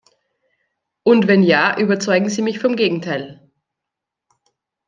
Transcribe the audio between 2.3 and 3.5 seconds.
mich vom Gegenteil!